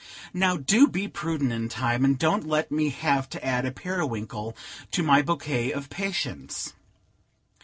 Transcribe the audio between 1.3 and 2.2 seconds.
in time, and